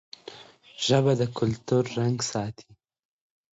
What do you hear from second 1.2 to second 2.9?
کلتور رنګ ساتي.